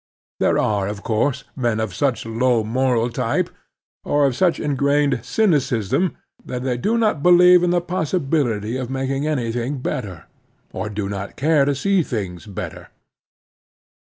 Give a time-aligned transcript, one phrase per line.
[0.39, 3.51] There are, of course, men of such low moral type,
[4.03, 9.27] or of such ingrained cynicism, that they do not believe in the possibility of making
[9.27, 10.25] anything better,
[10.73, 12.87] or do not care to see things better.